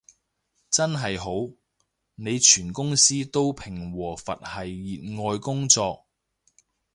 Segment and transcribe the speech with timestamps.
[0.71, 1.53] 真係好，
[2.15, 6.07] 你全公司都平和佛系熱愛工作